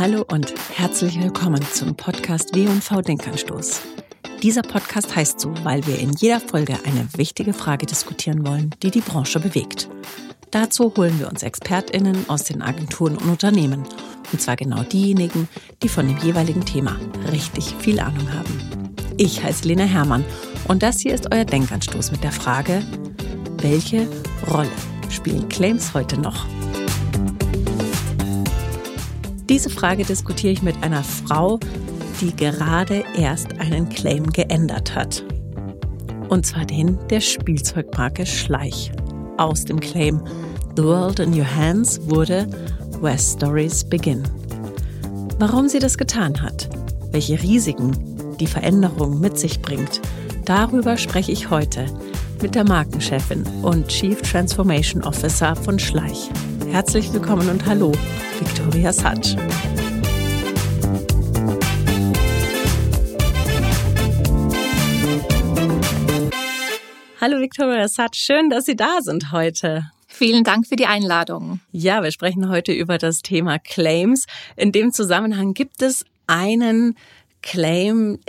[0.00, 3.82] Hallo und herzlich willkommen zum Podcast W&V Denkanstoß.
[4.42, 8.90] Dieser Podcast heißt so, weil wir in jeder Folge eine wichtige Frage diskutieren wollen, die
[8.90, 9.90] die Branche bewegt.
[10.52, 13.84] Dazu holen wir uns ExpertInnen aus den Agenturen und Unternehmen.
[14.32, 15.50] Und zwar genau diejenigen,
[15.82, 16.96] die von dem jeweiligen Thema
[17.30, 18.94] richtig viel Ahnung haben.
[19.18, 20.24] Ich heiße Lena Hermann
[20.66, 22.82] und das hier ist euer Denkanstoß mit der Frage,
[23.58, 24.08] welche
[24.50, 24.72] Rolle
[25.10, 26.46] spielen Claims heute noch?
[29.50, 31.58] Diese Frage diskutiere ich mit einer Frau,
[32.20, 35.24] die gerade erst einen Claim geändert hat.
[36.28, 38.92] Und zwar den der Spielzeugmarke Schleich.
[39.38, 40.22] Aus dem Claim
[40.76, 42.46] The World in Your Hands wurde
[43.00, 44.22] Where Stories Begin.
[45.40, 46.68] Warum sie das getan hat,
[47.10, 50.00] welche Risiken die Veränderung mit sich bringt,
[50.44, 51.86] darüber spreche ich heute
[52.40, 56.30] mit der Markenchefin und Chief Transformation Officer von Schleich.
[56.70, 57.90] Herzlich willkommen und hallo,
[58.40, 59.36] Victoria Satsch.
[67.20, 69.90] Hallo Victoria Satsch, schön, dass Sie da sind heute.
[70.08, 71.60] Vielen Dank für die Einladung.
[71.70, 74.24] Ja, wir sprechen heute über das Thema Claims.
[74.56, 76.96] In dem Zusammenhang gibt es einen
[77.42, 78.20] Claim,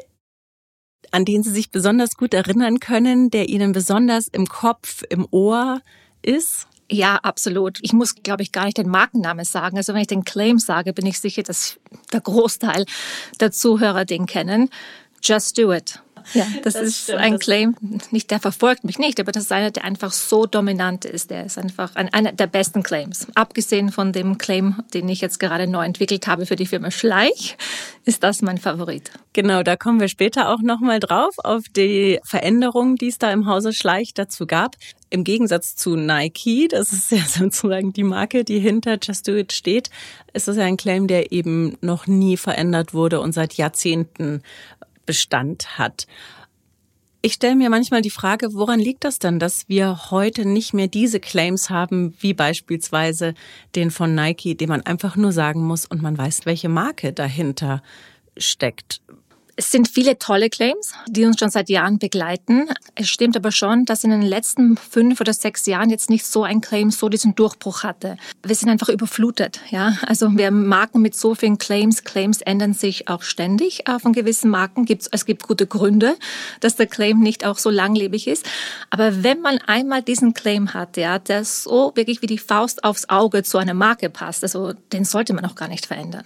[1.12, 5.80] an den Sie sich besonders gut erinnern können, der Ihnen besonders im Kopf, im Ohr
[6.22, 6.68] ist?
[6.92, 7.80] Ja, absolut.
[7.82, 9.78] Ich muss, glaube ich, gar nicht den Markennamen sagen.
[9.78, 11.80] Also wenn ich den Claim sage, bin ich sicher, dass
[12.12, 12.86] der Großteil
[13.40, 14.70] der Zuhörer den kennen.
[15.24, 16.02] Just do it.
[16.34, 17.20] Ja, das, das ist stimmt.
[17.20, 17.76] ein Claim,
[18.12, 21.32] nicht der verfolgt mich nicht, aber das ist einer, der einfach so dominant ist.
[21.32, 23.28] Der ist einfach ein, einer der besten Claims.
[23.36, 27.58] Abgesehen von dem Claim, den ich jetzt gerade neu entwickelt habe für die Firma Schleich,
[28.06, 29.12] ist das mein Favorit.
[29.34, 33.48] Genau, da kommen wir später auch nochmal drauf, auf die Veränderungen, die es da im
[33.48, 34.76] Hause Schleich dazu gab.
[35.12, 39.52] Im Gegensatz zu Nike, das ist ja sozusagen die Marke, die hinter Just Do It
[39.54, 39.90] steht,
[40.34, 44.42] ist das ja ein Claim, der eben noch nie verändert wurde und seit Jahrzehnten
[45.06, 46.08] Bestand hat.
[47.22, 50.88] Ich stelle mir manchmal die Frage, woran liegt das denn, dass wir heute nicht mehr
[50.88, 53.36] diese Claims haben, wie beispielsweise
[53.76, 57.84] den von Nike, den man einfach nur sagen muss und man weiß, welche Marke dahinter
[58.38, 59.02] steckt.
[59.58, 62.70] Es sind viele tolle Claims, die uns schon seit Jahren begleiten.
[62.96, 66.44] Es stimmt aber schon, dass in den letzten fünf oder sechs Jahren jetzt nicht so
[66.44, 68.18] ein Claim so diesen Durchbruch hatte.
[68.44, 69.60] Wir sind einfach überflutet.
[69.70, 72.04] Ja, also wir haben Marken mit so vielen Claims.
[72.04, 73.88] Claims ändern sich auch ständig.
[73.88, 76.16] Äh, von gewissen Marken es gibt gute Gründe,
[76.60, 78.46] dass der Claim nicht auch so langlebig ist.
[78.90, 83.10] Aber wenn man einmal diesen Claim hat, ja, der so wirklich wie die Faust aufs
[83.10, 86.26] Auge zu einer Marke passt, also den sollte man auch gar nicht verändern.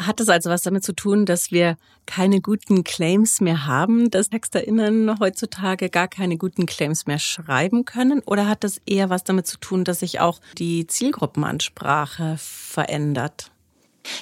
[0.00, 4.30] Hat es also was damit zu tun, dass wir keine guten Claims mehr haben, dass
[4.30, 8.20] TexterInnen heutzutage gar keine guten Claims mehr schreiben können?
[8.24, 13.49] Oder hat das eher was damit zu tun, dass sich auch die Zielgruppenansprache verändert?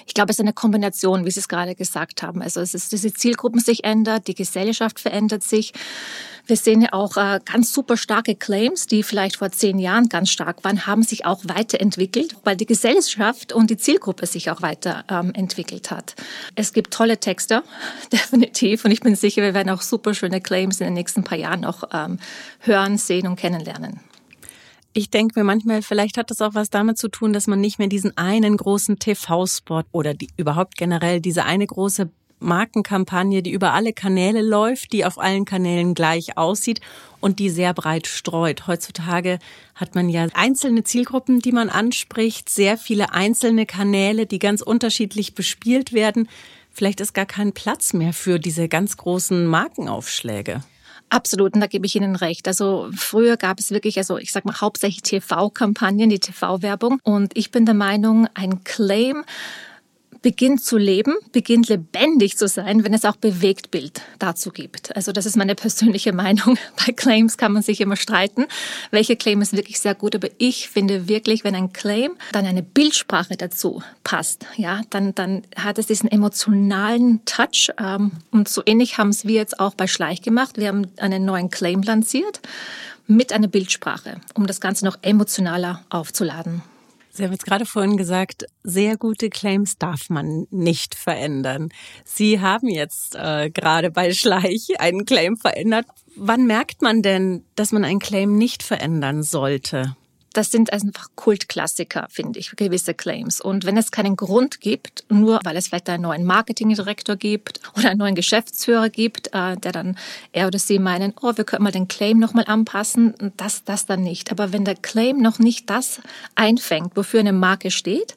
[0.06, 2.42] Ich glaube, es ist eine Kombination, wie Sie es gerade gesagt haben.
[2.42, 5.72] Also es ist, diese Zielgruppen sich ändert, die Gesellschaft verändert sich.
[6.46, 10.30] Wir sehen ja auch äh, ganz super starke Claims, die vielleicht vor zehn Jahren ganz
[10.30, 15.90] stark waren, haben sich auch weiterentwickelt, weil die Gesellschaft und die Zielgruppe sich auch weiterentwickelt
[15.90, 16.14] ähm, hat.
[16.54, 17.62] Es gibt tolle Texte,
[18.12, 18.86] definitiv.
[18.86, 21.60] Und ich bin sicher, wir werden auch super schöne Claims in den nächsten paar Jahren
[21.60, 22.18] noch ähm,
[22.60, 24.00] hören, sehen und kennenlernen.
[24.98, 27.78] Ich denke mir manchmal, vielleicht hat das auch was damit zu tun, dass man nicht
[27.78, 32.10] mehr diesen einen großen TV-Spot oder die, überhaupt generell diese eine große
[32.40, 36.80] Markenkampagne, die über alle Kanäle läuft, die auf allen Kanälen gleich aussieht
[37.20, 38.66] und die sehr breit streut.
[38.66, 39.38] Heutzutage
[39.76, 45.36] hat man ja einzelne Zielgruppen, die man anspricht, sehr viele einzelne Kanäle, die ganz unterschiedlich
[45.36, 46.28] bespielt werden.
[46.72, 50.64] Vielleicht ist gar kein Platz mehr für diese ganz großen Markenaufschläge.
[51.10, 52.46] Absolut, und da gebe ich Ihnen recht.
[52.46, 57.00] Also früher gab es wirklich, also ich sag mal hauptsächlich TV-Kampagnen, die TV-Werbung.
[57.02, 59.24] Und ich bin der Meinung, ein Claim
[60.22, 64.94] beginnt zu leben, beginnt lebendig zu sein, wenn es auch Bewegtbild dazu gibt.
[64.96, 66.58] Also das ist meine persönliche Meinung.
[66.76, 68.46] Bei Claims kann man sich immer streiten,
[68.90, 72.62] welche Claim ist wirklich sehr gut, aber ich finde wirklich, wenn ein Claim dann eine
[72.62, 78.98] Bildsprache dazu passt, ja, dann, dann hat es diesen emotionalen Touch ähm, und so ähnlich
[78.98, 80.58] haben es wir jetzt auch bei Schleich gemacht.
[80.58, 82.40] Wir haben einen neuen Claim lanciert
[83.06, 86.62] mit einer Bildsprache, um das Ganze noch emotionaler aufzuladen.
[87.18, 91.70] Sie haben jetzt gerade vorhin gesagt, sehr gute Claims darf man nicht verändern.
[92.04, 95.86] Sie haben jetzt äh, gerade bei Schleich einen Claim verändert.
[96.14, 99.96] Wann merkt man denn, dass man einen Claim nicht verändern sollte?
[100.32, 103.40] Das sind einfach Kultklassiker, finde ich, gewisse Claims.
[103.40, 107.90] Und wenn es keinen Grund gibt, nur weil es vielleicht einen neuen Marketingdirektor gibt oder
[107.90, 109.96] einen neuen Geschäftsführer gibt, äh, der dann
[110.32, 114.02] er oder sie meinen, oh, wir können mal den Claim nochmal anpassen, das, das dann
[114.02, 114.30] nicht.
[114.30, 116.00] Aber wenn der Claim noch nicht das
[116.34, 118.14] einfängt, wofür eine Marke steht,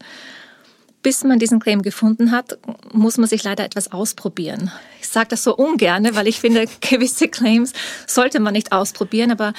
[1.03, 2.57] bis man diesen Claim gefunden hat,
[2.93, 4.71] muss man sich leider etwas ausprobieren.
[4.99, 7.73] Ich sage das so ungern, weil ich finde, gewisse Claims
[8.07, 9.31] sollte man nicht ausprobieren.
[9.31, 9.53] Aber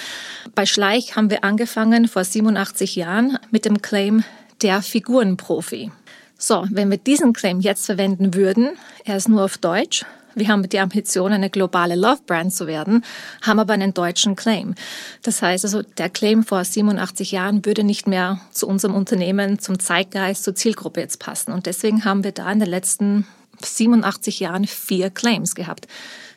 [0.55, 4.25] bei Schleich haben wir angefangen vor 87 Jahren mit dem Claim
[4.63, 5.91] der Figurenprofi.
[6.39, 8.71] So, wenn wir diesen Claim jetzt verwenden würden,
[9.05, 10.05] er ist nur auf Deutsch,
[10.35, 13.05] wir haben die Ambition, eine globale Love-Brand zu werden,
[13.43, 14.75] haben aber einen deutschen Claim.
[15.23, 19.79] Das heißt also, der Claim vor 87 Jahren würde nicht mehr zu unserem Unternehmen, zum
[19.79, 21.53] Zeitgeist, zur Zielgruppe jetzt passen.
[21.53, 23.27] Und deswegen haben wir da in den letzten
[23.61, 25.87] 87 Jahren vier Claims gehabt,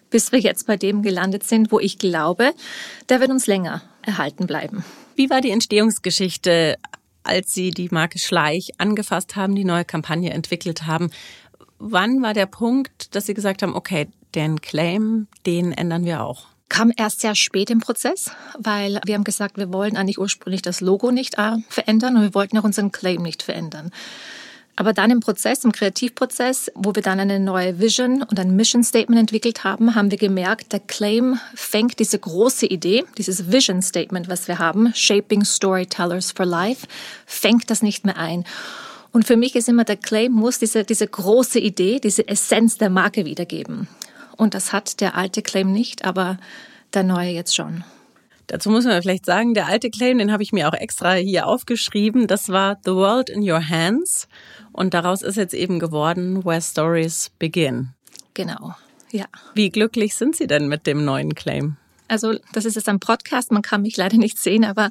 [0.10, 2.54] bis wir jetzt bei dem gelandet sind, wo ich glaube,
[3.10, 4.84] der wird uns länger erhalten bleiben.
[5.16, 6.76] Wie war die Entstehungsgeschichte,
[7.24, 11.10] als Sie die Marke Schleich angefasst haben, die neue Kampagne entwickelt haben?
[11.80, 16.48] Wann war der Punkt, dass Sie gesagt haben, okay, den Claim, den ändern wir auch?
[16.68, 20.82] kam erst sehr spät im Prozess, weil wir haben gesagt, wir wollen eigentlich ursprünglich das
[20.82, 23.92] Logo nicht äh, verändern und wir wollten auch unseren Claim nicht verändern.
[24.78, 28.84] Aber dann im Prozess, im Kreativprozess, wo wir dann eine neue Vision und ein Mission
[28.84, 34.28] Statement entwickelt haben, haben wir gemerkt, der Claim fängt diese große Idee, dieses Vision Statement,
[34.28, 36.88] was wir haben, Shaping Storytellers for Life,
[37.26, 38.44] fängt das nicht mehr ein.
[39.16, 42.90] Und für mich ist immer der Claim muss diese, diese große Idee, diese Essenz der
[42.90, 43.88] Marke wiedergeben.
[44.36, 46.38] Und das hat der alte Claim nicht, aber
[46.94, 47.86] der neue jetzt schon.
[48.48, 51.48] Dazu muss man vielleicht sagen, der alte Claim, den habe ich mir auch extra hier
[51.48, 52.28] aufgeschrieben.
[52.28, 54.28] Das war The World in Your Hands.
[54.74, 57.94] Und daraus ist jetzt eben geworden Where Stories Begin.
[58.34, 58.76] Genau,
[59.12, 59.28] ja.
[59.54, 61.78] Wie glücklich sind Sie denn mit dem neuen Claim?
[62.08, 64.90] Also das ist jetzt ein Podcast, man kann mich leider nicht sehen, aber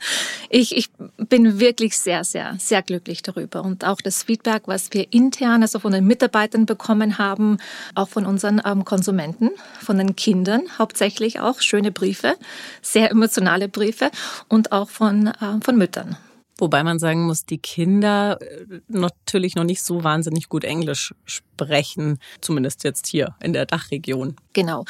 [0.50, 3.64] ich, ich bin wirklich sehr, sehr, sehr glücklich darüber.
[3.64, 7.58] Und auch das Feedback, was wir intern, also von den Mitarbeitern bekommen haben,
[7.94, 9.50] auch von unseren ähm, Konsumenten,
[9.80, 12.36] von den Kindern hauptsächlich auch, schöne Briefe,
[12.82, 14.10] sehr emotionale Briefe
[14.48, 16.16] und auch von, äh, von Müttern.
[16.58, 22.18] Wobei man sagen muss, die Kinder äh, natürlich noch nicht so wahnsinnig gut Englisch sprechen,
[22.40, 24.36] zumindest jetzt hier in der Dachregion.
[24.52, 24.84] Genau.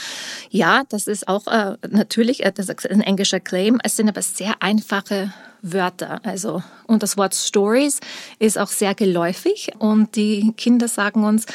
[0.50, 3.80] Ja, das ist auch äh, natürlich äh, das ist ein englischer Claim.
[3.82, 5.32] Es sind aber sehr einfache
[5.62, 6.20] Wörter.
[6.24, 8.00] Also, und das Wort Stories
[8.38, 11.46] ist auch sehr geläufig und die Kinder sagen uns,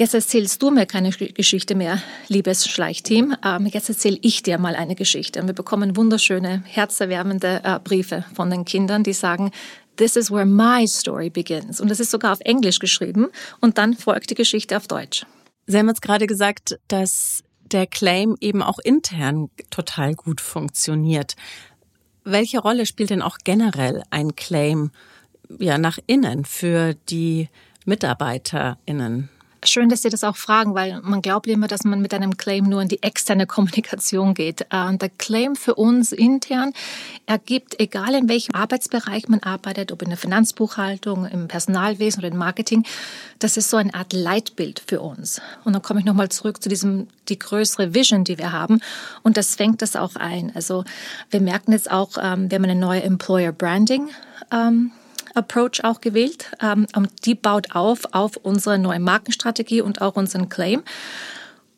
[0.00, 3.36] Jetzt erzählst du mir keine Geschichte mehr, liebes Schleichteam.
[3.44, 5.42] Ähm, jetzt erzähle ich dir mal eine Geschichte.
[5.42, 9.50] Und wir bekommen wunderschöne, herzerwärmende äh, Briefe von den Kindern, die sagen,
[9.96, 11.82] This is where my story begins.
[11.82, 13.26] Und das ist sogar auf Englisch geschrieben.
[13.60, 15.26] Und dann folgt die Geschichte auf Deutsch.
[15.66, 21.36] Sie haben jetzt gerade gesagt, dass der Claim eben auch intern total gut funktioniert.
[22.24, 24.92] Welche Rolle spielt denn auch generell ein Claim
[25.58, 27.50] ja nach innen für die
[27.84, 29.28] MitarbeiterInnen?
[29.62, 32.64] Schön, dass Sie das auch fragen, weil man glaubt immer, dass man mit einem Claim
[32.64, 34.62] nur in die externe Kommunikation geht.
[34.70, 36.72] Äh, der Claim für uns intern
[37.26, 42.38] ergibt, egal in welchem Arbeitsbereich man arbeitet, ob in der Finanzbuchhaltung, im Personalwesen oder im
[42.38, 42.84] Marketing,
[43.38, 45.42] das ist so eine Art Leitbild für uns.
[45.64, 48.80] Und dann komme ich nochmal zurück zu diesem, die größere Vision, die wir haben.
[49.22, 50.52] Und das fängt das auch ein.
[50.54, 50.84] Also
[51.30, 54.08] wir merken jetzt auch, ähm, wir haben eine neue Employer Branding
[54.50, 54.92] ähm,
[55.34, 56.50] Approach auch gewählt.
[56.62, 56.86] Ähm,
[57.24, 60.82] die baut auf auf unsere neue Markenstrategie und auch unseren Claim.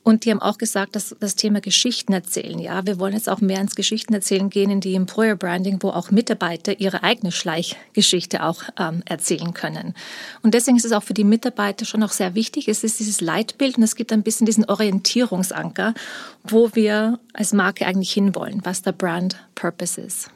[0.04, 2.58] Und die haben auch gesagt, dass das Thema Geschichten erzählen.
[2.58, 5.90] Ja, wir wollen jetzt auch mehr ins Geschichten erzählen gehen in die Employer Branding, wo
[5.90, 9.94] auch Mitarbeiter ihre eigene Schleichgeschichte auch ähm, erzählen können.
[10.43, 12.66] Und deswegen ist es auch für die Mitarbeiter schon auch sehr wichtig.
[12.66, 15.94] Es ist dieses Leitbild und es gibt ein bisschen diesen Orientierungsanker,
[16.42, 20.30] wo wir als Marke eigentlich hinwollen, was der Brand Purpose ist.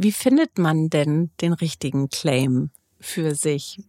[0.00, 3.82] Wie findet man denn den richtigen Claim für sich?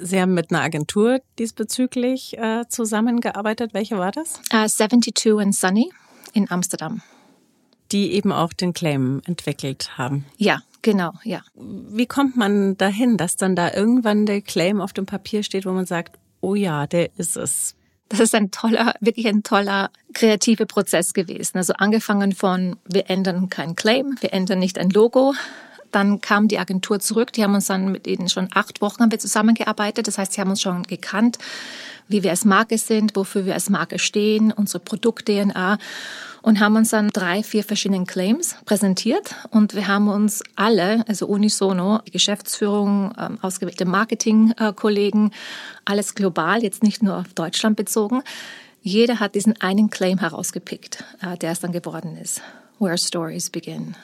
[0.00, 3.74] Sie haben mit einer Agentur diesbezüglich äh, zusammengearbeitet.
[3.74, 4.40] Welche war das?
[4.54, 5.90] Uh, 72 and Sunny
[6.32, 7.02] in Amsterdam.
[7.90, 10.24] Die eben auch den Claim entwickelt haben.
[10.36, 11.42] Ja, genau, ja.
[11.56, 15.72] Wie kommt man dahin, dass dann da irgendwann der Claim auf dem Papier steht, wo
[15.72, 17.74] man sagt, oh ja, der ist es?
[18.08, 21.58] Das ist ein toller, wirklich ein toller kreativer Prozess gewesen.
[21.58, 25.34] Also angefangen von, wir ändern kein Claim, wir ändern nicht ein Logo.
[25.90, 29.10] Dann kam die Agentur zurück, die haben uns dann mit ihnen schon acht Wochen haben
[29.10, 30.06] wir zusammengearbeitet.
[30.06, 31.38] Das heißt, sie haben uns schon gekannt,
[32.08, 35.78] wie wir als Marke sind, wofür wir als Marke stehen, unsere Produkt-DNA
[36.46, 41.26] und haben uns dann drei, vier verschiedenen Claims präsentiert und wir haben uns alle, also
[41.26, 45.32] unisono, die Geschäftsführung, ähm, ausgewählte Marketingkollegen,
[45.84, 48.22] alles global, jetzt nicht nur auf Deutschland bezogen,
[48.80, 52.40] jeder hat diesen einen Claim herausgepickt, äh, der es dann geworden ist.
[52.78, 53.96] Where Stories Begin.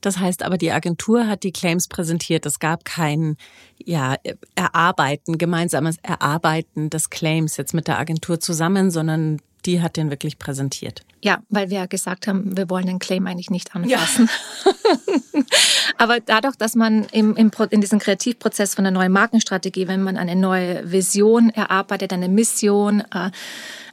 [0.00, 2.46] Das heißt aber, die Agentur hat die Claims präsentiert.
[2.46, 3.36] Es gab kein
[3.84, 4.14] ja,
[4.54, 10.38] Erarbeiten, gemeinsames Erarbeiten des Claims jetzt mit der Agentur zusammen, sondern die hat den wirklich
[10.38, 11.02] präsentiert.
[11.20, 14.30] Ja, weil wir gesagt haben, wir wollen den Claim eigentlich nicht anfassen.
[14.64, 14.72] Ja.
[15.98, 20.16] Aber dadurch, dass man im, im, in diesem Kreativprozess von einer neuen Markenstrategie, wenn man
[20.16, 23.30] eine neue Vision erarbeitet, eine Mission, äh,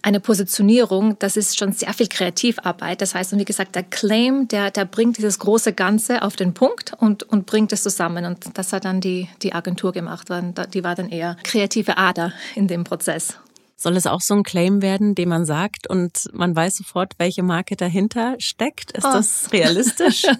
[0.01, 3.01] eine Positionierung, das ist schon sehr viel Kreativarbeit.
[3.01, 6.53] Das heißt, und wie gesagt, der Claim, der, der bringt dieses große Ganze auf den
[6.53, 8.23] Punkt und, und bringt es zusammen.
[8.23, 10.29] Und das hat dann die, die Agentur gemacht.
[10.73, 13.39] Die war dann eher kreative Ader in dem Prozess.
[13.77, 17.43] Soll es auch so ein Claim werden, den man sagt und man weiß sofort, welche
[17.43, 18.91] Marke dahinter steckt?
[18.91, 19.11] Ist oh.
[19.11, 20.23] das realistisch?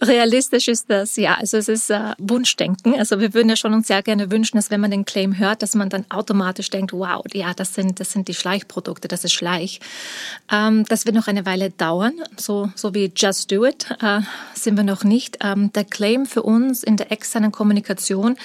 [0.00, 1.34] Realistisch ist das, ja.
[1.34, 2.94] Also es ist äh, Wunschdenken.
[2.98, 5.62] Also wir würden ja schon uns sehr gerne wünschen, dass wenn man den Claim hört,
[5.62, 9.32] dass man dann automatisch denkt, wow, ja, das sind, das sind die Schleichprodukte, das ist
[9.32, 9.80] Schleich.
[10.50, 12.14] Ähm, das wird noch eine Weile dauern.
[12.36, 14.20] So, so wie Just Do It äh,
[14.54, 15.38] sind wir noch nicht.
[15.42, 18.36] Ähm, der Claim für uns in der externen Kommunikation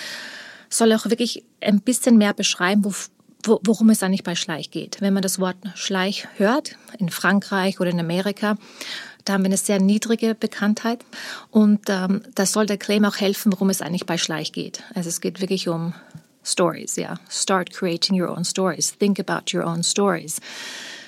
[0.70, 2.94] soll auch wirklich ein bisschen mehr beschreiben, wo,
[3.44, 4.98] worum es eigentlich bei Schleich geht.
[5.00, 8.58] Wenn man das Wort Schleich hört, in Frankreich oder in Amerika,
[9.26, 11.06] da haben wir eine sehr niedrige Bekanntheit
[11.52, 14.84] und ähm, da soll der Claim auch helfen, worum es eigentlich bei Schleich geht.
[14.96, 15.94] Also es geht wirklich um
[16.44, 17.20] Stories, ja.
[17.30, 18.98] Start creating your own stories.
[18.98, 20.40] Think about your own stories.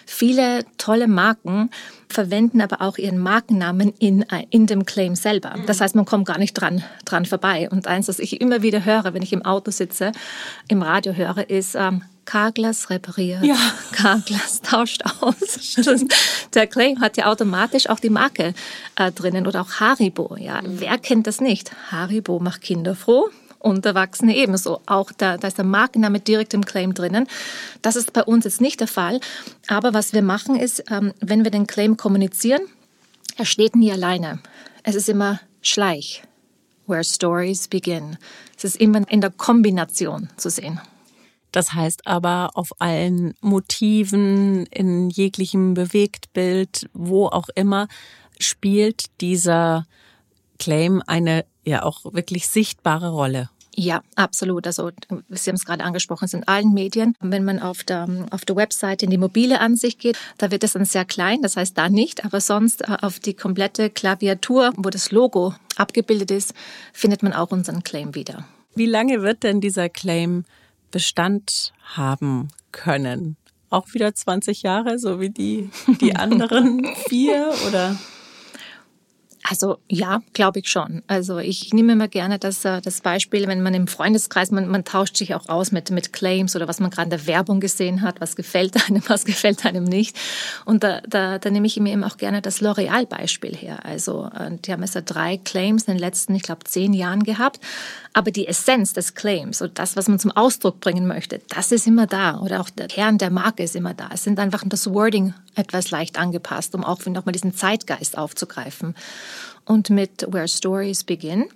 [0.06, 1.70] Viele tolle Marken
[2.10, 5.56] verwenden aber auch ihren Markennamen in, in dem Claim selber.
[5.68, 7.70] Das heißt, man kommt gar nicht dran, dran vorbei.
[7.70, 10.12] Und eins, was ich immer wieder höre, wenn ich im Auto sitze,
[10.68, 13.58] im Radio höre, ist ähm, Carglass repariert, ja.
[13.92, 15.76] Carglass tauscht aus.
[16.54, 18.54] der Claim hat ja automatisch auch die Marke
[18.96, 20.38] äh, drinnen oder auch Haribo.
[20.38, 20.80] Ja, mhm.
[20.80, 21.72] wer kennt das nicht?
[21.92, 24.82] Haribo macht Kinder froh und Erwachsene ebenso.
[24.86, 27.28] Auch da, da ist der Markenname direkt im Claim drinnen.
[27.82, 29.20] Das ist bei uns jetzt nicht der Fall.
[29.68, 32.62] Aber was wir machen ist, ähm, wenn wir den Claim kommunizieren,
[33.38, 34.40] er steht nie alleine.
[34.84, 36.24] Es ist immer Schleich.
[36.88, 38.18] Where stories begin.
[38.58, 40.82] Es ist immer in der Kombination zu sehen.
[41.52, 47.88] Das heißt aber auf allen Motiven, in jeglichem Bewegtbild, wo auch immer,
[48.40, 49.86] spielt dieser
[50.60, 53.50] Claim eine ja auch wirklich sichtbare Rolle.
[53.76, 54.68] Ja, absolut.
[54.68, 54.92] Also
[55.30, 57.16] Sie haben es gerade angesprochen, es sind allen Medien.
[57.22, 60.74] Wenn man auf der, auf der Website in die mobile Ansicht geht, da wird es
[60.74, 64.90] dann sehr klein, das heißt da nicht, aber sonst äh, auf die komplette Klaviatur, wo
[64.90, 66.54] das Logo abgebildet ist,
[66.92, 68.46] findet man auch unseren Claim wieder.
[68.76, 70.44] Wie lange wird denn dieser Claim
[70.92, 73.38] Bestand haben können?
[73.70, 75.70] Auch wieder 20 Jahre, so wie die,
[76.02, 77.98] die anderen vier oder?
[79.52, 81.04] Also ja, glaube ich schon.
[81.08, 84.86] Also ich nehme immer gerne das, äh, das Beispiel, wenn man im Freundeskreis, man, man
[84.86, 88.02] tauscht sich auch aus mit, mit Claims oder was man gerade in der Werbung gesehen
[88.02, 90.18] hat, was gefällt einem, was gefällt einem nicht.
[90.64, 93.84] Und da, da, da nehme ich mir eben auch gerne das L'Oreal-Beispiel her.
[93.84, 97.24] Also äh, die haben jetzt ja drei Claims in den letzten, ich glaube, zehn Jahren
[97.24, 97.60] gehabt.
[98.14, 101.88] Aber die Essenz des Claims und das, was man zum Ausdruck bringen möchte, das ist
[101.88, 102.40] immer da.
[102.40, 104.10] Oder auch der Kern der Marke ist immer da.
[104.14, 108.96] Es sind einfach das Wording etwas leicht angepasst, um auch nochmal diesen Zeitgeist aufzugreifen.
[109.66, 111.50] Und mit Where Stories Begin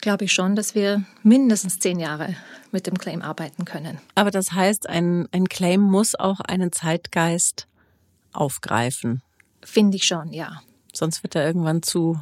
[0.00, 2.36] glaube ich schon, dass wir mindestens zehn Jahre
[2.70, 3.98] mit dem Claim arbeiten können.
[4.14, 7.66] Aber das heißt, ein, ein Claim muss auch einen Zeitgeist
[8.32, 9.22] aufgreifen.
[9.64, 10.62] Finde ich schon, ja.
[10.92, 12.20] Sonst wird er irgendwann zu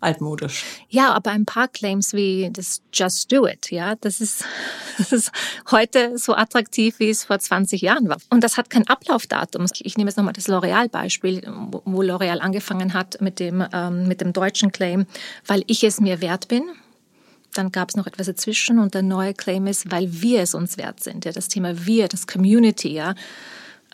[0.00, 0.64] altmodisch.
[0.88, 4.44] Ja, aber ein paar Claims wie das Just Do It, ja, das ist,
[4.98, 5.32] das ist
[5.70, 8.18] heute so attraktiv, wie es vor 20 Jahren war.
[8.30, 9.66] Und das hat kein Ablaufdatum.
[9.80, 11.42] Ich nehme jetzt nochmal das L'Oreal-Beispiel,
[11.84, 15.06] wo L'Oreal angefangen hat mit dem, ähm, mit dem deutschen Claim,
[15.46, 16.64] weil ich es mir wert bin.
[17.54, 20.76] Dann gab es noch etwas dazwischen und der neue Claim ist, weil wir es uns
[20.76, 21.24] wert sind.
[21.24, 23.14] Ja, das Thema wir, das Community, ja.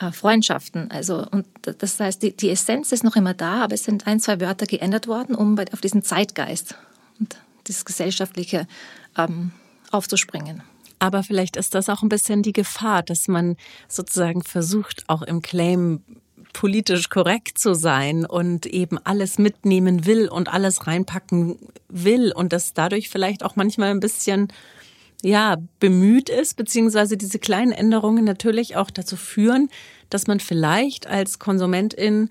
[0.03, 0.91] Äh, Freundschaften.
[0.91, 4.19] Also, und das heißt, die, die Essenz ist noch immer da, aber es sind ein,
[4.19, 6.75] zwei Wörter geändert worden, um auf diesen Zeitgeist
[7.21, 7.37] und
[7.69, 8.67] dieses Gesellschaftliche
[9.17, 9.53] ähm,
[9.93, 10.63] aufzuspringen.
[10.99, 13.57] Aber vielleicht ist das auch ein bisschen die Gefahr, dass man
[13.89, 16.03] sozusagen versucht, auch im Claim
[16.53, 22.75] politisch korrekt zu sein und eben alles mitnehmen will und alles reinpacken will und das
[22.75, 24.49] dadurch vielleicht auch manchmal ein bisschen
[25.23, 29.71] ja, bemüht ist, beziehungsweise diese kleinen Änderungen natürlich auch dazu führen,
[30.11, 32.29] dass man vielleicht als Konsumentin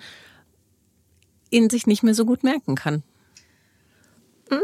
[1.50, 3.04] in sich nicht mehr so gut merken kann.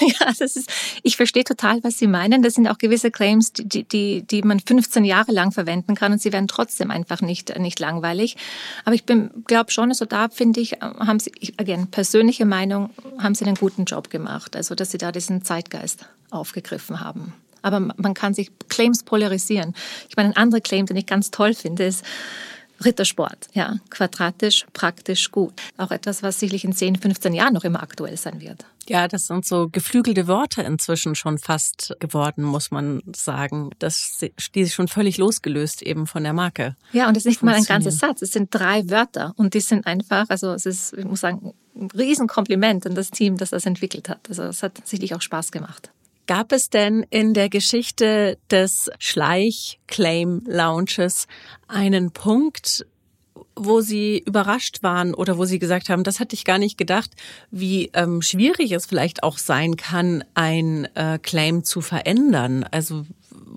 [0.00, 0.70] Ja, das ist,
[1.02, 2.42] ich verstehe total, was Sie meinen.
[2.42, 6.20] Das sind auch gewisse Claims, die, die, die man 15 Jahre lang verwenden kann und
[6.20, 8.36] sie werden trotzdem einfach nicht, nicht langweilig.
[8.84, 13.44] Aber ich glaube schon, also da finde ich, haben Sie, again, persönliche Meinung, haben Sie
[13.44, 14.56] einen guten Job gemacht.
[14.56, 17.32] Also, dass Sie da diesen Zeitgeist aufgegriffen haben
[17.64, 19.74] aber man kann sich Claims polarisieren.
[20.08, 22.04] Ich meine, ein anderer Claim, den ich ganz toll finde, ist,
[22.84, 25.54] Rittersport, ja, quadratisch, praktisch gut.
[25.76, 28.66] Auch etwas, was sicherlich in 10, 15 Jahren noch immer aktuell sein wird.
[28.88, 33.70] Ja, das sind so geflügelte Worte inzwischen schon fast geworden, muss man sagen.
[33.78, 34.18] Das
[34.54, 36.76] die ist schon völlig losgelöst eben von der Marke.
[36.92, 38.20] Ja, und es ist nicht mal ein ganzer Satz.
[38.20, 41.90] Es sind drei Wörter und die sind einfach, also es ist, ich muss sagen, ein
[41.90, 44.28] Riesenkompliment an das Team, das das entwickelt hat.
[44.28, 45.90] Also es hat sicherlich auch Spaß gemacht.
[46.26, 51.26] Gab es denn in der Geschichte des Schleich-Claim-Launches
[51.68, 52.86] einen Punkt,
[53.56, 57.10] wo Sie überrascht waren oder wo Sie gesagt haben, das hatte ich gar nicht gedacht,
[57.50, 62.64] wie ähm, schwierig es vielleicht auch sein kann, ein äh, Claim zu verändern?
[62.70, 63.04] Also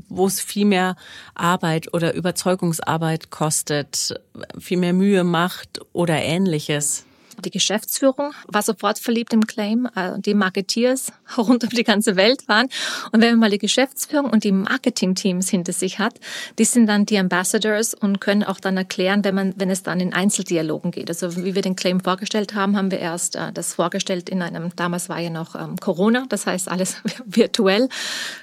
[0.09, 0.97] wo es viel mehr
[1.35, 4.19] Arbeit oder Überzeugungsarbeit kostet,
[4.59, 7.06] viel mehr Mühe macht oder ähnliches?
[7.45, 9.87] Die Geschäftsführung war sofort verliebt im Claim.
[9.95, 12.67] Äh, die Marketeers rund um die ganze Welt waren.
[13.11, 16.19] Und wenn man mal die Geschäftsführung und die Marketingteams hinter sich hat,
[16.57, 19.99] die sind dann die Ambassadors und können auch dann erklären, wenn man, wenn es dann
[19.99, 21.09] in Einzeldialogen geht.
[21.09, 24.75] Also wie wir den Claim vorgestellt haben, haben wir erst äh, das vorgestellt in einem,
[24.75, 27.89] damals war ja noch ähm, Corona, das heißt alles virtuell,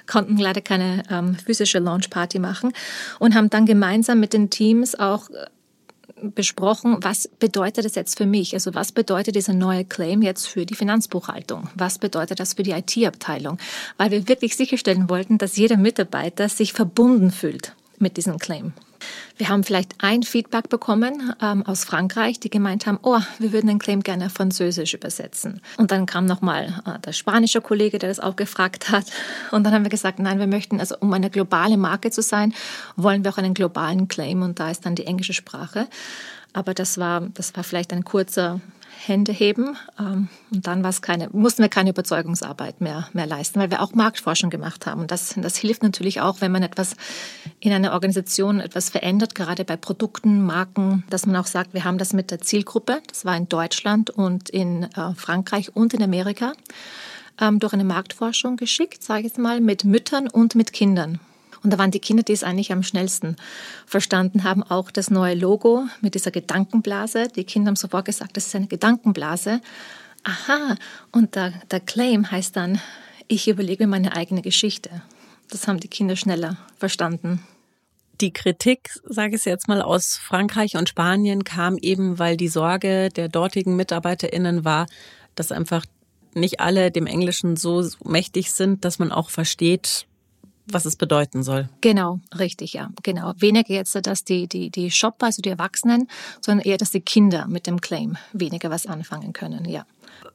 [0.07, 2.71] konnten leider keine ähm, physische Launchparty machen
[3.19, 5.47] und haben dann gemeinsam mit den Teams auch äh,
[6.21, 8.53] besprochen, was bedeutet das jetzt für mich?
[8.53, 11.69] Also was bedeutet dieser neue Claim jetzt für die Finanzbuchhaltung?
[11.75, 13.57] Was bedeutet das für die IT-Abteilung?
[13.97, 18.73] Weil wir wirklich sicherstellen wollten, dass jeder Mitarbeiter sich verbunden fühlt mit diesem Claim.
[19.37, 23.67] Wir haben vielleicht ein Feedback bekommen ähm, aus Frankreich, die gemeint haben, oh, wir würden
[23.67, 25.61] den Claim gerne französisch übersetzen.
[25.77, 29.05] Und dann kam nochmal äh, der spanische Kollege, der das auch gefragt hat.
[29.51, 32.53] Und dann haben wir gesagt, nein, wir möchten, also um eine globale Marke zu sein,
[32.95, 34.41] wollen wir auch einen globalen Claim.
[34.41, 35.87] Und da ist dann die englische Sprache.
[36.53, 38.61] Aber das war, das war vielleicht ein kurzer
[39.07, 39.77] Hände heben.
[39.99, 44.49] Ähm, und dann keine, mussten wir keine Überzeugungsarbeit mehr, mehr leisten, weil wir auch Marktforschung
[44.49, 45.01] gemacht haben.
[45.01, 46.95] Und das, das hilft natürlich auch, wenn man etwas
[47.59, 51.97] in einer Organisation etwas verändert, gerade bei Produkten, Marken, dass man auch sagt, wir haben
[51.97, 56.53] das mit der Zielgruppe, das war in Deutschland und in äh, Frankreich und in Amerika,
[57.39, 61.19] ähm, durch eine Marktforschung geschickt, sage ich jetzt mal, mit Müttern und mit Kindern.
[61.65, 63.37] Und da waren die Kinder, die es eigentlich am schnellsten
[63.87, 67.27] verstanden haben, auch das neue Logo mit dieser Gedankenblase.
[67.35, 69.61] Die Kinder haben sofort gesagt, das ist eine Gedankenblase.
[70.23, 70.75] Aha,
[71.11, 72.79] und der, der Claim heißt dann,
[73.27, 75.01] ich überlege meine eigene Geschichte.
[75.49, 77.43] Das haben die Kinder schneller verstanden.
[78.21, 83.09] Die Kritik, sage ich jetzt mal, aus Frankreich und Spanien kam eben, weil die Sorge
[83.09, 84.85] der dortigen MitarbeiterInnen war,
[85.33, 85.83] dass einfach
[86.35, 90.05] nicht alle dem Englischen so mächtig sind, dass man auch versteht,
[90.67, 91.69] was es bedeuten soll.
[91.81, 93.33] Genau, richtig, ja, genau.
[93.37, 96.07] Weniger jetzt, dass die, die, die Shopper, also die Erwachsenen,
[96.41, 99.85] sondern eher, dass die Kinder mit dem Claim weniger was anfangen können, ja.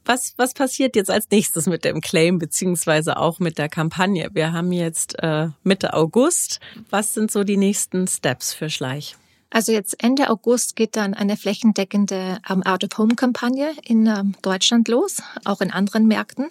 [0.04, 4.30] Was, was passiert jetzt als nächstes mit dem Claim beziehungsweise auch mit der Kampagne?
[4.32, 6.60] Wir haben jetzt äh, Mitte August.
[6.90, 9.16] Was sind so die nächsten Steps für Schleich?
[9.50, 15.60] Also jetzt Ende August geht dann eine flächendeckende ähm, Out-of-Home-Kampagne in ähm, Deutschland los, auch
[15.60, 16.48] in anderen Märkten.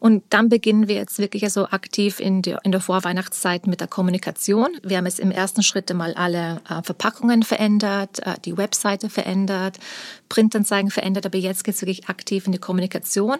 [0.00, 3.86] Und dann beginnen wir jetzt wirklich also aktiv in der, in der Vorweihnachtszeit mit der
[3.86, 4.68] Kommunikation.
[4.82, 9.78] Wir haben jetzt im ersten Schritt mal alle äh, Verpackungen verändert, äh, die Webseite verändert,
[10.28, 13.36] Printanzeigen verändert, aber jetzt geht es wirklich aktiv in die Kommunikation,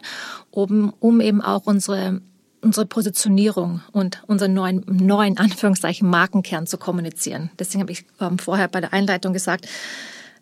[0.53, 2.21] um, um eben auch unsere
[2.63, 7.51] unsere Positionierung und unseren neuen, neuen Anführungszeichen Markenkern zu kommunizieren.
[7.59, 9.69] Deswegen habe ich ähm, vorher bei der Einleitung gesagt,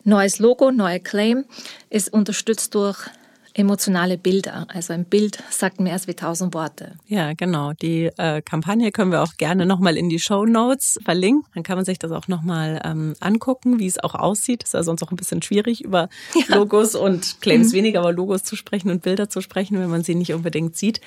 [0.03, 1.45] neues Logo, neuer Claim
[1.89, 3.09] ist unterstützt durch
[3.53, 4.65] emotionale Bilder.
[4.69, 6.95] Also ein Bild sagt mehr als wie tausend Worte.
[7.07, 7.73] Ja, genau.
[7.73, 11.45] Die äh, Kampagne können wir auch gerne nochmal in die Show Notes verlinken.
[11.53, 14.63] Dann kann man sich das auch nochmal ähm, angucken, wie es auch aussieht.
[14.63, 16.55] Ist ja sonst auch ein bisschen schwierig, über ja.
[16.55, 17.77] Logos und Claims mhm.
[17.77, 21.01] weniger, aber Logos zu sprechen und Bilder zu sprechen, wenn man sie nicht unbedingt sieht.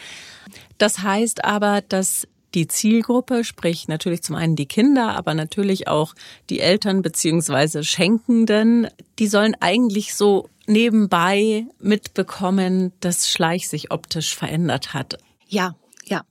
[0.79, 6.15] Das heißt aber, dass die Zielgruppe, sprich natürlich zum einen die Kinder, aber natürlich auch
[6.51, 8.87] die Eltern beziehungsweise Schenkenden,
[9.19, 15.19] die sollen eigentlich so nebenbei mitbekommen, dass Schleich sich optisch verändert hat.
[15.47, 15.75] Ja,
[16.07, 16.23] ja,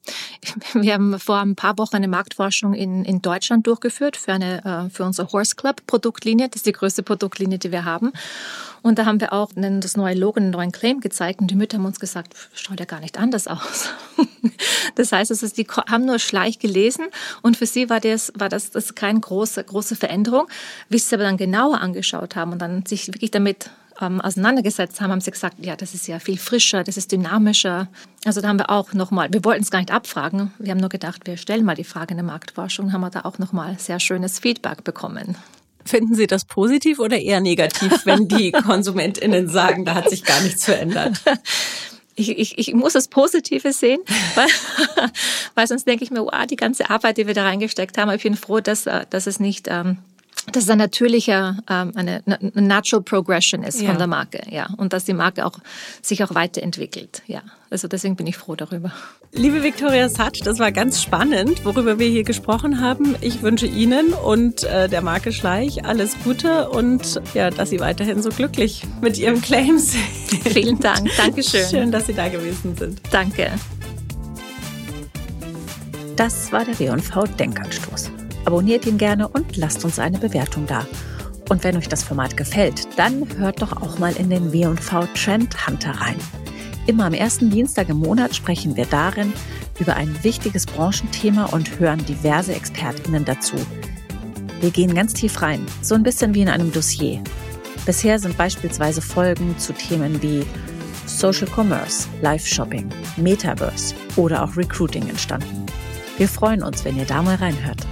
[0.74, 4.90] wir haben vor ein paar Wochen eine Marktforschung in, in Deutschland durchgeführt für, eine, äh,
[4.90, 6.48] für unsere Horse Club Produktlinie.
[6.50, 8.12] Das ist die größte Produktlinie, die wir haben.
[8.84, 11.78] Und da haben wir auch das neue Logo, einen neuen Claim gezeigt und die Mütter
[11.78, 13.90] haben uns gesagt, schaut ja gar nicht anders aus.
[14.96, 17.06] Das heißt, also, die haben nur Schleich gelesen
[17.42, 20.48] und für sie war das, war das, das keine große, große Veränderung.
[20.90, 23.72] Wie sie es aber dann genauer angeschaut haben und dann sich wirklich damit
[24.04, 27.88] ähm, auseinandergesetzt haben, haben sie gesagt, ja, das ist ja viel frischer, das ist dynamischer.
[28.26, 30.90] Also da haben wir auch nochmal, wir wollten es gar nicht abfragen, wir haben nur
[30.90, 34.00] gedacht, wir stellen mal die Frage in der Marktforschung, haben wir da auch nochmal sehr
[34.00, 35.38] schönes Feedback bekommen.
[35.86, 40.42] Finden Sie das positiv oder eher negativ, wenn die KonsumentInnen sagen, da hat sich gar
[40.42, 41.22] nichts verändert?
[42.16, 44.00] Ich, ich, ich muss das Positive sehen,
[44.36, 44.48] weil,
[45.56, 48.24] weil sonst denke ich mir, wow, die ganze Arbeit, die wir da reingesteckt haben, ich
[48.24, 49.98] bin froh, dass, dass es nicht ähm,
[50.52, 53.90] dass es ein natürlicher, ähm, eine, eine natural progression ist ja.
[53.90, 54.68] von der Marke, ja.
[54.78, 55.60] Und dass die Marke auch
[56.02, 57.42] sich auch weiterentwickelt, ja.
[57.70, 58.92] Also deswegen bin ich froh darüber.
[59.32, 63.16] Liebe Victoria Satsch, das war ganz spannend, worüber wir hier gesprochen haben.
[63.22, 68.22] Ich wünsche Ihnen und äh, der Marke Schleich alles Gute und ja, dass Sie weiterhin
[68.22, 70.04] so glücklich mit Ihrem Claim sind.
[70.54, 71.10] Vielen Dank.
[71.18, 71.68] Dankeschön.
[71.68, 73.02] Schön, dass Sie da gewesen sind.
[73.12, 73.52] Danke.
[76.16, 78.12] Das war der W&V Denkanstoß.
[78.46, 80.86] Abonniert ihn gerne und lasst uns eine Bewertung da.
[81.50, 85.68] Und wenn euch das Format gefällt, dann hört doch auch mal in den W&V Trend
[85.68, 86.16] Hunter rein.
[86.86, 89.34] Immer am ersten Dienstag im Monat sprechen wir darin
[89.80, 93.56] über ein wichtiges Branchenthema und hören diverse ExpertInnen dazu.
[94.60, 97.22] Wir gehen ganz tief rein, so ein bisschen wie in einem Dossier.
[97.86, 100.46] Bisher sind beispielsweise Folgen zu Themen wie
[101.06, 105.66] Social Commerce, Live-Shopping, Metaverse oder auch Recruiting entstanden.
[106.18, 107.86] Wir freuen uns, wenn ihr da mal reinhört.